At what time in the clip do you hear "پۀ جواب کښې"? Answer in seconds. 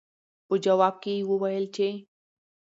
0.47-1.13